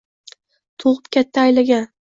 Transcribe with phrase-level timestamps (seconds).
[0.85, 1.91] Tug‘ib katta aylagan.